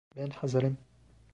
Ben 0.15 0.29
hazırım. 0.29 0.77